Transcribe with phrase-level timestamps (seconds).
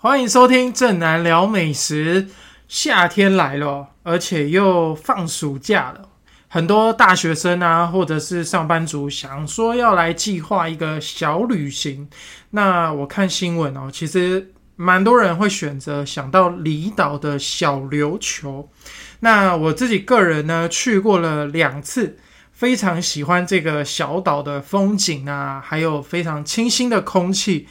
[0.00, 2.28] 欢迎收听正南聊美食。
[2.68, 6.08] 夏天来了，而且又放暑假了，
[6.46, 12.08] 很多大学生啊，或者是上班族想说要来计划一个小旅行。
[12.50, 18.70] 那我看新闻哦，其实蛮多人会选择想到离岛的小琉球。
[19.18, 22.16] 那我自己个人呢，去过了两次，
[22.52, 27.66] 非常喜欢这个小岛的风景啊，还有非常清新的空气，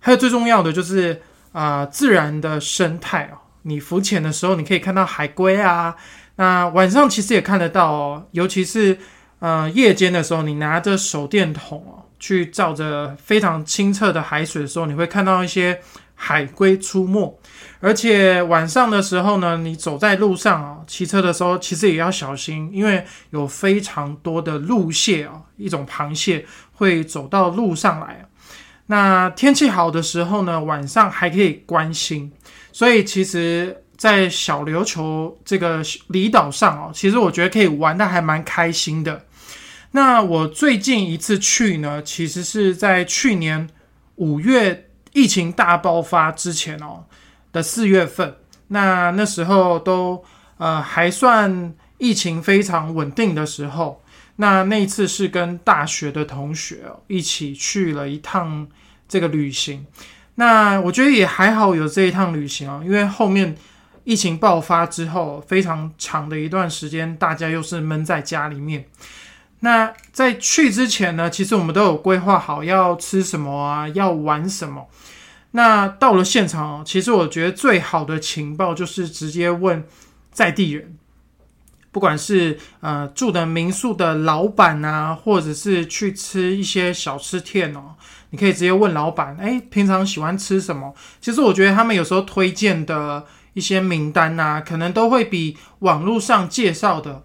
[0.00, 3.38] 还有最重要的就是啊，自然的生态哦。
[3.62, 5.94] 你浮潜的时候，你可以看到海龟啊。
[6.36, 8.98] 那晚上其实也看得到哦，尤其是
[9.40, 15.78] 呃夜间的时候，你拿着手电筒哦，去照着非常清澈的海水的时候，你会看到一些
[16.14, 17.38] 海龟出没。
[17.80, 28.26] 而且晚上的时候呢，你走在路上啊，骑车的时候其实也要小心，因为有非常多的路蟹啊，一种螃蟹会走到路上来。
[28.90, 32.28] 那天气好的时候呢，晚上还可以观星。
[32.72, 39.26] 所以其实，在小琉球这个离岛上哦，其实我觉得可以玩的还蛮开心的。
[39.92, 43.68] 那我最近一次去呢，其实是在去年
[44.16, 47.04] 五月疫情大爆发之前哦
[47.52, 48.34] 的四月份。
[48.66, 50.24] 那那时候都
[50.58, 54.02] 呃还算疫情非常稳定的时候。
[54.40, 58.66] 那那一次是跟大学的同学一起去了一趟
[59.06, 59.86] 这个旅行。
[60.36, 63.54] 那我觉得也还好有这一趟旅行啊，因为后面
[64.04, 68.86] 疫情爆发之后，非常长的一段时间，大家又是闷在家里面。
[69.60, 74.88] 那在去之前呢，其实我们都有规划好要吃什么啊，要玩什么。
[75.50, 79.84] 那到了现场，其实我觉得最好的情报就是直接问
[80.32, 80.96] 在地人，
[81.92, 87.94] 不管是呃住的民宿的老板啊，或者是去吃一些小吃店哦。
[88.30, 90.94] 你可以直接问老板，哎，平常喜欢吃什么？
[91.20, 93.24] 其实我觉得他们有时候推荐的
[93.54, 97.24] 一些名单呐，可能都会比网络上介绍的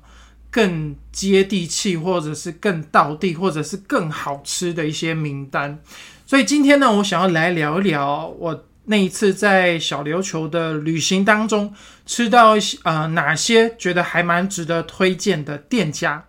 [0.49, 5.79] 更接地气，或者是更道地，或者是更好吃的一些名单。
[6.25, 11.73] 所以今天呢，我想要来聊一聊我那一次在小琉球的旅行当中
[12.05, 16.23] 吃到一些呃哪些觉得还蛮值得推荐的店家。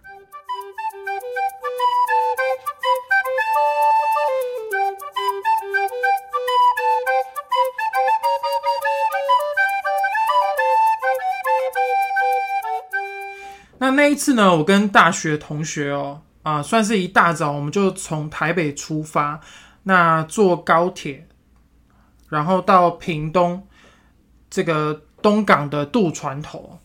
[13.78, 19.38] 那那一次呢，我跟大学同学哦，啊，算是一大早我们就从台北出发，
[19.82, 21.25] 那坐高铁，
[22.28, 23.66] 然后到屏东
[24.50, 26.78] 这个东港的渡船头，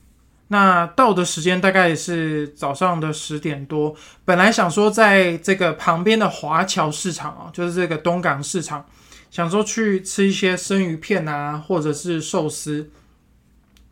[0.48, 3.96] 那到的时间大概也是早上的十点多。
[4.26, 8.86] 本来想说在这个旁边的华侨市场啊，就是这个东港市场，
[9.30, 12.90] 想说去吃一些生鱼片啊，或者是寿司。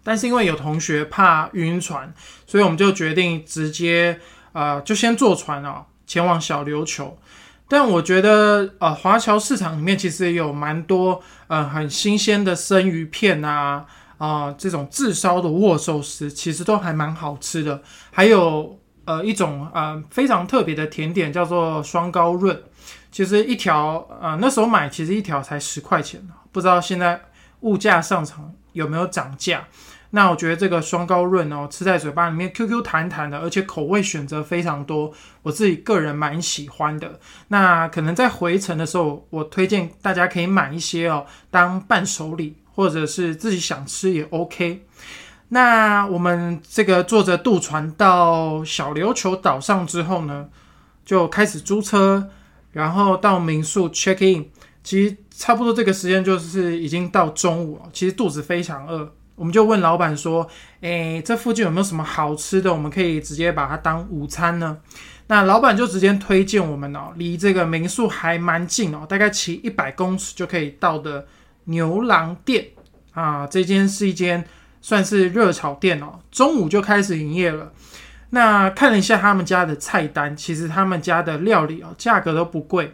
[0.03, 2.13] 但是因为有同学怕晕船，
[2.47, 4.19] 所以我们就决定直接
[4.53, 7.17] 呃，就先坐船啊，前往小琉球。
[7.69, 13.85] 但我觉得呃，华侨市场里面其实有蛮多呃很新鲜的生鱼片啊
[14.17, 17.81] 啊，这种炙烧的握寿司其实都还蛮好吃的。
[18.11, 22.59] 还有呃一种呃非常特别的甜点叫做双高润，
[23.11, 26.19] 其实一条呃那时候买其实一条才十块钱
[26.51, 27.21] 不知道现在
[27.59, 29.67] 物价上涨有没有涨价。
[30.11, 37.19] 那我觉得这个双高润哦，吃在嘴巴里面 Q Q 弹弹的，而且口味选择非常多，我自己个人蛮喜欢的。
[37.49, 44.83] 那可能在回程的时候，我推荐大家可以买一些哦，当伴手礼，或者是自己想吃也 OK。
[45.49, 50.47] 那我们这个坐着渡船到小琉球岛上之后呢，
[51.05, 52.29] 就开始租车，
[52.71, 54.47] 然后到民宿 check in。
[54.81, 59.13] 其实差不多这个时间就是已经到中午了，其实肚子非常饿。
[59.39, 60.45] 我们就问老板说
[60.81, 62.73] ：“诶，这附近有没有什么好吃的？
[62.73, 64.77] 我们可以直接把它当午餐呢？”
[65.27, 71.25] 那老板就直接推荐我们哦，离这个民宿还蛮近哦，大概骑一百公尺就可以到的
[71.65, 72.65] 牛郎店
[73.13, 73.47] 啊。
[73.47, 74.43] 这间是一间
[74.81, 77.71] 算是热炒店哦，中午就开始营业了。
[78.31, 82.93] 那看了一下他们家的菜单，其实他们家的料理哦，价格都不贵。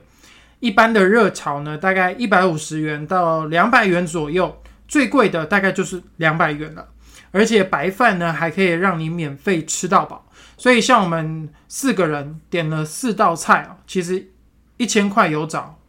[0.59, 4.55] 一般的热炒呢，大概一百五十元到两百元左右。
[4.87, 6.89] 最贵的大概就是两百元了，
[7.31, 14.31] 而且白饭呢还可以让你免费吃到饱，所以像我们四个人点了四道菜啊，其实
[14.77, 15.79] 一千块有找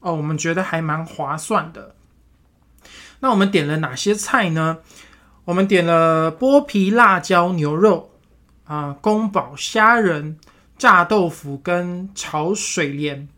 [0.00, 1.94] 哦，我们觉得还蛮划算的。
[3.20, 4.78] 那我们点了哪些菜呢？
[5.44, 8.10] 我们点了剥皮辣椒牛肉
[8.64, 10.38] 啊，宫保虾仁、
[10.78, 13.28] 炸豆腐跟炒水莲。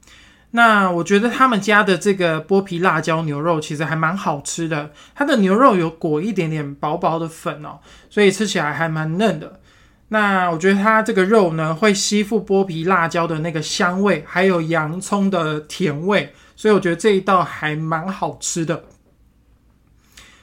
[0.54, 9.60] 那我觉得他们家的这个剥皮辣椒牛肉其实还蛮好吃的，它的牛肉有裹一点点薄薄的粉哦，所以吃起来还蛮嫩的。
[10.08, 18.84] 那我觉得它这个肉呢，会吸附剥皮辣椒的那个香味，还有洋葱的甜味，所以我觉得这一道还蛮好吃的。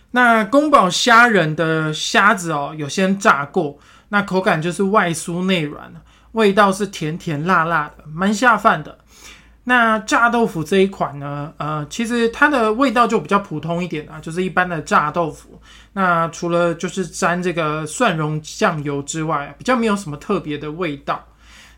[0.09, 3.77] 那宫保虾仁的虾子哦，有先炸过，
[4.09, 5.94] 那口感就是外酥内软，
[6.31, 8.98] 味道是甜甜辣辣的，蛮下饭的。
[9.69, 15.62] 那炸豆腐这一款呢，呃，其实它的味道就比较普通一点啊，就是一般的炸豆腐。
[15.94, 21.24] 那除了就是沾这个蒜蓉酱油之外，比较没有什么特别的味道。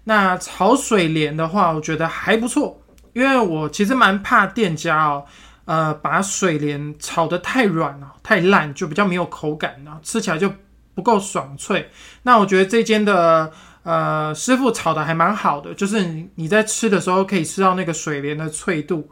[0.05, 5.25] 那炒水莲的话，我觉得还不错，因为我其实蛮怕店家哦，
[5.65, 10.49] 呃，把水莲炒得太软了、太烂，就比较没有口感了，吃起来就
[10.95, 11.89] 不够爽脆。
[12.23, 13.51] 那我觉得这间的。
[13.83, 19.09] 呃，师傅炒的还蛮好的，就是你在吃的时候可以吃到那个水莲的脆度，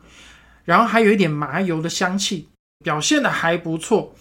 [0.63, 2.49] 然后还有一点麻油的香气，
[2.83, 4.13] 表现的还不错。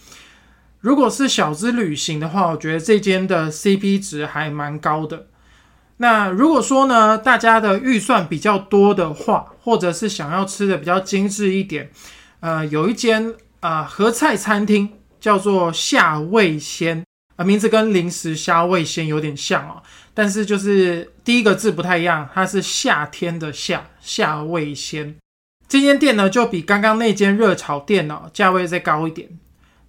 [0.80, 5.26] 如果是小资旅行的话，我觉得这间的 CP 值还蛮高的。
[5.98, 11.90] 那如果说呢，大家的预算比较多的话，或者是想要吃的比较精致一点，
[12.40, 14.88] 呃，有一间啊合菜餐厅
[15.20, 17.04] 叫做夏味鲜。
[17.36, 19.80] 啊，名字跟零食虾味鲜有点像哦，
[20.18, 25.14] 但是就是第一个字不太一样，它是夏天的夏夏味鲜。
[25.68, 29.28] 这间店呢，就比刚刚那间热炒店哦，价位再高一点。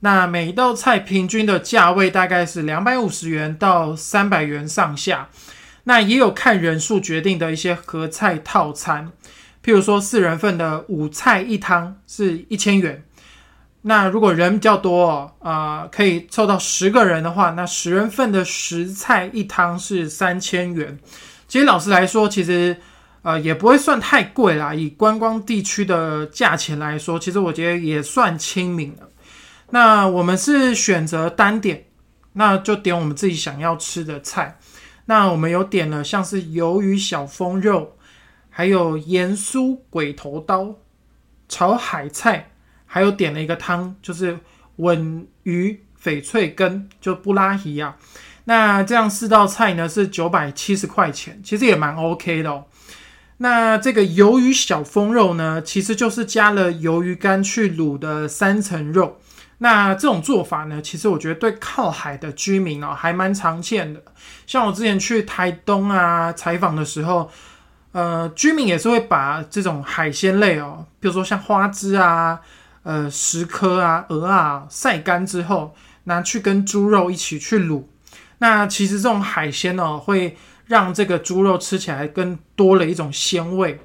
[0.01, 5.29] 那每一道菜平均的价位大概是两百五十元到三百元上下。
[5.85, 9.11] 那也有看人数决定的一些合菜套餐，
[9.65, 13.03] 譬如说四人份的五菜一汤是一千元。
[13.81, 20.99] 那如果人比较多，啊，可以凑到十个人的话，那十人份的十菜一汤是三千元。
[21.47, 22.75] 其实老实来说，其实
[23.21, 24.73] 呃也不会算太贵啦。
[24.73, 29.07] 以观光地区的价钱来说，其实我觉得也算亲民了。
[29.69, 31.85] 那我们是选择单点，
[32.33, 34.59] 那就点我们自己想要吃的菜。
[35.05, 37.95] 那我们有点了像是鱿鱼小风肉，
[38.49, 40.75] 还有盐酥鬼头刀，
[41.47, 42.48] 炒海菜。
[42.91, 44.39] 还有点了一个汤，就是
[44.77, 47.95] 吻鱼翡翠根，就布拉提啊。
[48.45, 52.65] 那这样四道菜呢是九百七十块钱，其实也蛮 OK 的哦。
[53.37, 59.19] 那这个鱿鱼小风肉呢，其实就是加了鱿鱼干去卤的三层肉。
[59.59, 64.01] 那这种做法呢，其实我觉得对靠海的居民哦还蛮常见的。
[64.47, 67.29] 像我之前去台东啊采访的时候，
[67.91, 72.41] 呃，居民也是会把这种海鲜类哦，比如说像花枝啊。
[72.89, 75.75] 呃，十颗啊，鹅啊，晒干之后
[76.05, 77.83] 拿去跟猪肉一起去卤。
[78.39, 83.79] 那其实这种海鲜哦，会让这个猪肉吃起来更多了一种鲜味，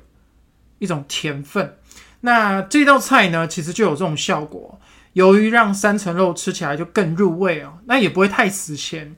[0.79, 1.77] 一种甜分。
[2.23, 4.81] 那这道菜呢，其实就有这种效果，
[5.13, 9.15] 由于让三层肉吃起来就更入味哦，那也不会太死咸。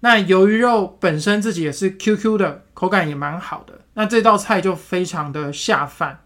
[0.00, 3.80] 那鱿鱼肉本身自己也是 Q Q 的，口感也蛮好的。
[3.94, 6.20] 那这道菜就非常的下饭。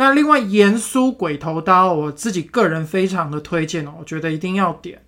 [0.00, 5.02] 那另外盐酥鬼头刀，我自己个人非常的推荐哦，我觉得一定要点。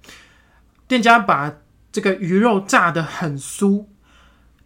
[0.88, 1.52] 店家把
[1.92, 3.84] 这个鱼肉炸得很酥，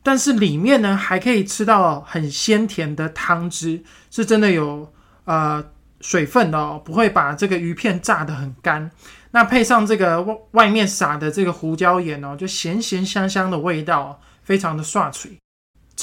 [0.02, 4.90] 但是里面呢还可以吃到很鲜甜的汤汁，是真的有
[5.24, 5.62] 呃
[6.00, 8.90] 水分的哦，不会把这个鱼片炸得很干。
[9.30, 15.38] 那配上这个外外面撒的这个胡椒盐哦，就咸咸香香的味道，非常的刷脆。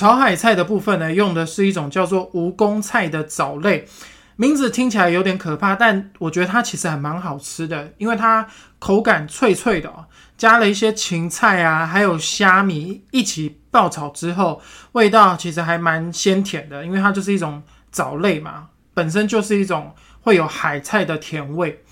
[0.02, 3.88] 炒海菜的部分呢，用的是一种叫做蜈蚣菜的藻类，
[4.36, 8.48] 名字听起来有点可怕，但我觉得它其实还蛮好吃的，因为它
[8.80, 9.94] 口感脆脆的，
[10.36, 14.60] 加了一些芹菜啊，还有虾米一起爆炒之后，
[14.94, 21.84] 味道其实还蛮鲜甜的，因为它就是一种藻类嘛，本身就是一种会有海菜的甜味。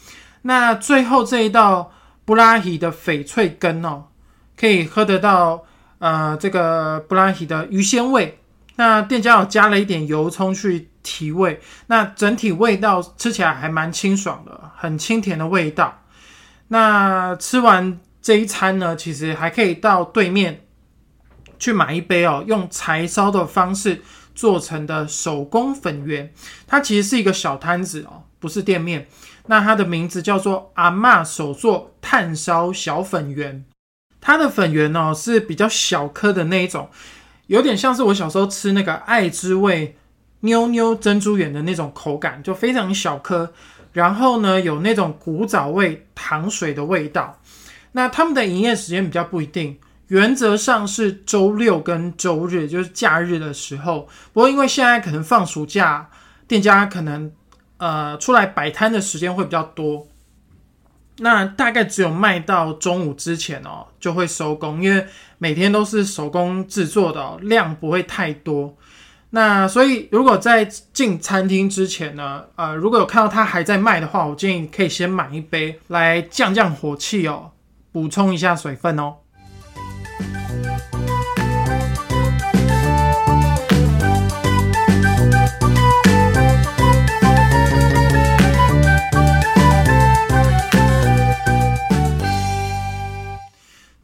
[0.41, 1.91] 那最后这一道
[2.25, 4.05] 布拉提的翡翠根哦，
[4.57, 5.65] 可以喝得到。
[5.99, 8.39] 呃，这个布拉提的鱼鲜味，
[8.75, 16.01] 那店家有加了一点油葱去提味，那整体味道吃起来还蛮清爽的，很清甜的味道。
[16.69, 20.65] 那吃完这一餐呢，其实还可以到对面
[21.57, 24.01] 去买一杯哦，用柴烧的方式
[24.33, 26.33] 做成的手工粉圆，
[26.65, 29.07] 它其实是一个小摊子哦，不是店面。
[29.47, 33.65] 那它的名字叫做阿妈手做炭烧小粉圆。
[34.21, 36.89] 它的粉圆哦是比较小颗的那一种，
[37.47, 39.95] 有点像是我小时候吃那个爱之味
[40.41, 43.53] 妞妞珍珠圆的那种口感，就非常小颗。
[43.91, 47.41] 然后呢，有那种古早味糖水的味道。
[47.93, 54.07] 那他们的营业时间比较不一定，原则上是周六跟周日，就是假日的时候。
[54.31, 56.07] 不过因为现在可能放暑假，
[56.47, 57.31] 店家可能
[57.77, 60.07] 呃出来摆摊的时间会比较多。
[61.19, 65.05] 那大概只有卖到中午之前哦，就会收工，因为
[65.37, 68.75] 每天都是手工制作的，量不会太多。
[69.31, 77.51] 那所以如果在进餐厅之前呢，呃，如果有看到它还在卖的话，我建议可以先买一杯来降降火气哦，
[77.91, 79.15] 补充一下水分哦。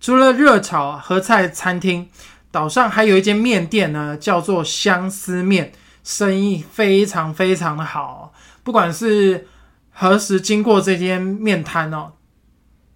[0.05, 2.07] 除了热炒和菜餐厅，
[2.51, 5.71] 岛上还有一间面店呢，叫做相思面，
[6.03, 8.31] 生意非常非常的好。
[8.61, 9.47] 不管是
[9.89, 12.11] 何时经过这间面摊哦，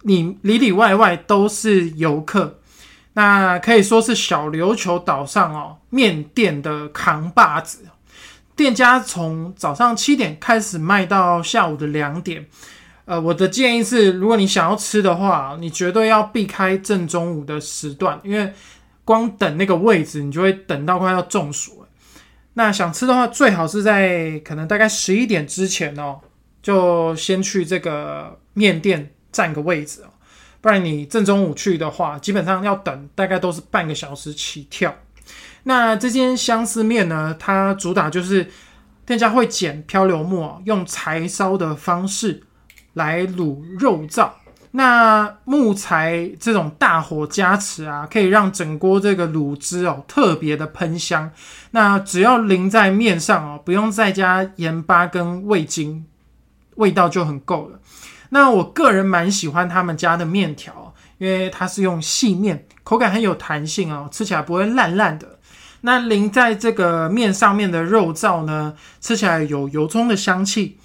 [0.02, 2.60] 你里里外外都是游客，
[3.14, 7.86] 那可以说是小琉球岛上哦面店的扛把子。
[8.54, 12.46] 店家从早上七点开始卖到下午的两点。
[13.06, 18.52] 呃，我的建议是，如果你想要吃的话，你绝对要避开正中午的时段，因为
[19.04, 21.84] 光等那个位置，你就会等到快要中暑。
[22.54, 26.20] 那想吃的话，最好是在可能大概十一点之前哦，
[26.62, 30.10] 就先去这个面店占个位置哦，
[30.60, 34.94] 不然你正中午去的话，基本上要等大概都是半个小时起跳。
[35.64, 38.48] 那这间相思面呢，它主打就是
[39.06, 42.44] 店家会捡漂流木，用柴烧的方式。
[42.94, 44.30] 来卤肉燥，
[44.72, 51.30] 那木材这种大火加持啊，可以让整锅这个卤汁哦特别的喷香。
[51.72, 56.04] 那只要淋在面上哦，不用再加盐巴跟味精，
[56.76, 57.78] 味道就很够了。
[58.30, 65.38] 那我个人蛮喜欢他们家的面条，因为它是用细面，口感很有弹性哦，吃起来不会烂烂的。
[65.80, 70.78] 那淋在这个面上面的肉燥呢，吃起来有油葱的香气，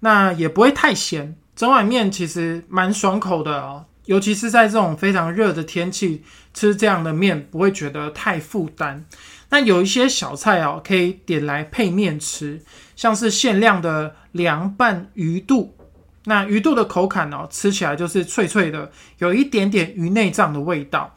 [0.00, 1.36] 那也不会太咸。
[1.54, 6.22] 整碗面其实蛮爽口的哦，尤其是在这种非常热的天气，
[6.54, 9.04] 吃这样的面不会觉得太负担。
[9.50, 12.62] 那有一些小菜哦，可以点来配面吃，
[12.96, 15.76] 像是限量的凉拌鱼肚。
[16.24, 21.14] 那鱼肚的口感哦，吃起来就是脆脆的，有一点点鱼内脏的味道。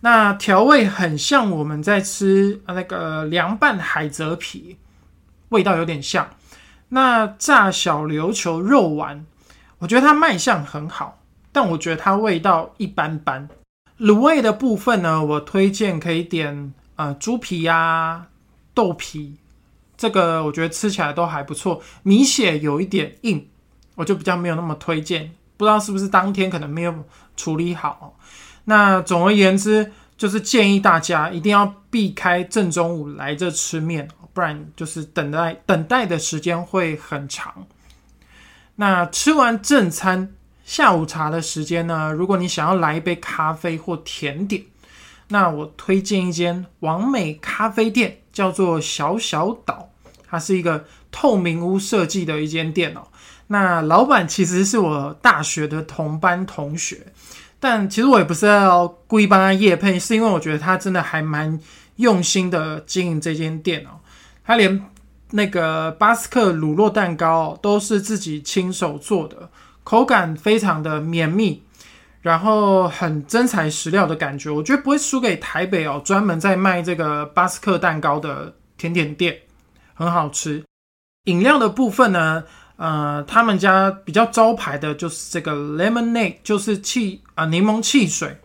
[0.00, 4.76] 那调味很像我们在吃那个凉拌海蜇皮，
[5.50, 6.28] 味道有点像。
[6.88, 9.26] 那炸小琉球肉丸。
[9.80, 11.18] 我觉得它卖相很好，
[11.50, 13.48] 但我觉得它味道一般般。
[13.98, 18.28] 卤味的部分呢，我推荐可以点呃猪皮呀、
[18.72, 19.36] 豆皮，
[19.96, 21.82] 这个我觉得吃起来都还不错。
[22.02, 23.48] 米血有一点硬，
[23.94, 25.32] 我就比较没有那么推荐。
[25.56, 26.94] 不知道是不是当天可能没有
[27.36, 28.16] 处理好。
[28.64, 37.66] 那总而言之，就是建议大家一定要避开正中午来这吃面，不然就是等待等待的时间会很长。
[38.80, 40.32] 那吃完正餐，
[40.64, 42.10] 下午茶的时间呢？
[42.10, 44.62] 如果你想要来一杯咖啡或甜点，
[45.28, 49.90] 那我推荐一间完美咖啡店，叫做小小岛。
[50.26, 50.82] 它是一个
[51.12, 53.02] 透明屋设计的一间店哦。
[53.48, 57.04] 那老板其实是我大学的同班同学，
[57.58, 61.60] 但其实我也不是要故意帮他夜配，是因为我觉得他真的还蛮
[61.96, 64.00] 用心的经营这间店哦。
[64.42, 64.82] 他连
[65.30, 69.48] 那个巴斯克乳酪蛋糕都是自己亲手做的，
[69.84, 71.62] 口感非常的绵密，
[72.20, 79.38] 然后很真材实料的感觉，我觉得不会输给台北哦，专门在卖这个巴斯克蛋糕的甜点店，
[79.94, 80.64] 很好吃。
[81.24, 82.42] 饮料的部分呢，
[82.76, 88.36] 呃，他们家比较招牌的就是这个 lemonade，就是汽啊柠檬汽水。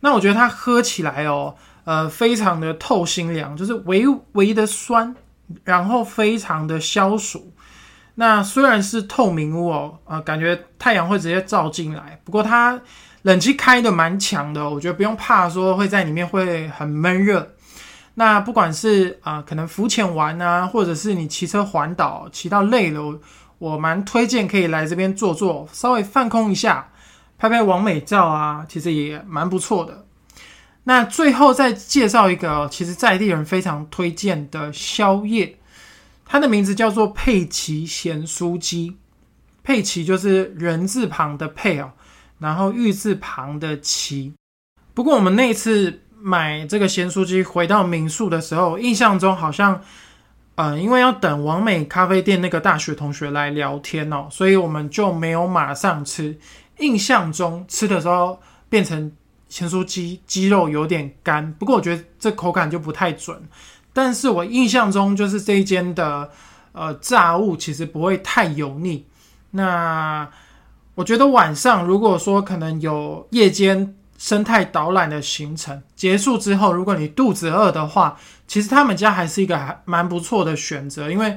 [0.00, 5.14] 那我觉得它喝起来哦，呃，非常的透心凉，就是微微的酸。
[5.64, 7.52] 然后非常的消暑，
[8.14, 12.80] 那虽然是透明屋哦，啊，感觉太阳会直接照进来，不过它
[13.22, 17.54] 冷气开的蛮强的，我觉得不用怕说会在里面会很闷热。
[18.14, 23.18] 那不管是啊，可能浮潜玩啊，或者是你骑车环岛骑到累了，
[23.58, 26.90] 我蛮推荐可以来这边坐坐，稍微放空一下，
[27.38, 30.04] 拍拍完美照啊，其实也蛮不错的。
[30.84, 35.56] 那最后再介绍一个，其实在地人非常推荐的宵夜，
[36.26, 38.96] 它的名字叫做佩奇咸酥鸡。
[39.62, 41.92] 佩奇就是人字旁的佩哦，
[42.40, 44.32] 然后玉字旁的奇。
[44.92, 49.80] 不过我们那次买这个咸酥鸡回到民宿的时候，印象中好像，
[50.56, 56.36] 呃，因为要等王美咖啡店那个大学同学来聊天哦，所以我们就没有马上吃。
[56.78, 59.12] 印象中吃的时候变成。
[59.52, 63.38] 咸酥鸡鸡肉有点干，不过我觉得这口感就不太准。
[63.92, 66.30] 但是我印象中就是这一间的
[66.72, 69.04] 呃炸物，其实不会太油腻。
[69.50, 70.26] 那
[70.94, 78.18] 我觉得晚上如果说可能有夜间生态导览的行程结束之后，如果你肚子饿的话，
[78.48, 81.36] 其实他们家还是一个还蛮不错的选择，因为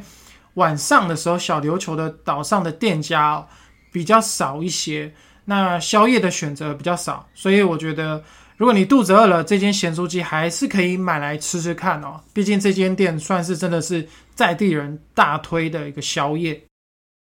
[0.53, 3.45] 晚上的时候小琉球的岛上的店家
[3.91, 5.13] 比较少一些，
[5.45, 8.23] 那宵夜的选择比较少，所以我觉得。
[8.57, 12.21] 如果你肚子饿了，这间咸酥鸡还是可以买来吃吃看哦。
[12.31, 16.63] 毕竟这间店算是真的是在地人大推的一个宵夜。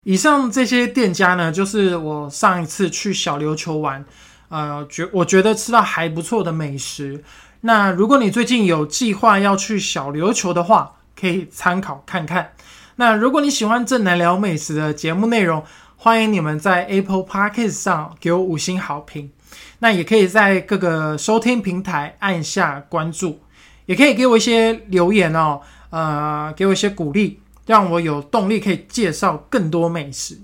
[0.05, 4.05] 以上这些店家呢，就是我上一次去小琉球玩，
[4.51, 7.25] 呃，觉我觉得吃到还不错的美食。
[7.63, 12.53] 那如果你最近有计划要去小琉球的话，可以参考看看。
[12.97, 15.65] 那如果你喜欢正南聊美食的节目内容，
[16.05, 19.31] 欢迎你们在 Apple Podcast 上给我五星好评。
[19.79, 23.41] 那也可以在各个收听平台按下关注，
[23.87, 30.39] 也可以给我一些留言哦，呃，给我一些鼓励，让我有动力可以介绍更多美食。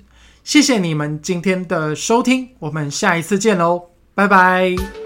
[0.44, 3.82] 谢谢你们今天的收听，我们下一次见喽，
[4.14, 4.99] 拜拜。